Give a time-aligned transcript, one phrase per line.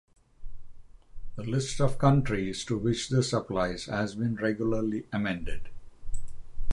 [1.35, 5.69] The list of countries to which this applies has been regularly amended.